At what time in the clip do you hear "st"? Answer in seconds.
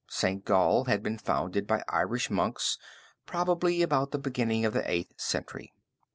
0.09-0.43